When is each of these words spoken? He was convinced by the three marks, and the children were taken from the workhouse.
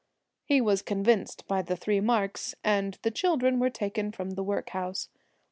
He 0.45 0.61
was 0.61 0.81
convinced 0.81 1.47
by 1.47 1.61
the 1.61 1.75
three 1.77 1.99
marks, 1.99 2.55
and 2.63 2.97
the 3.03 3.11
children 3.11 3.59
were 3.59 3.69
taken 3.69 4.11
from 4.11 4.31
the 4.31 4.41
workhouse. 4.41 5.09